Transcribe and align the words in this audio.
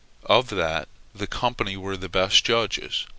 Of 0.25 0.49
that 0.49 0.87
the 1.13 1.27
company 1.27 1.77
were 1.77 1.95
the 1.95 2.09
best 2.09 2.43
judges. 2.43 3.05